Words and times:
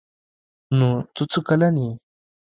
_نوته 0.77 1.23
څو 1.31 1.39
کلن 1.47 1.75
يې؟ 1.83 1.91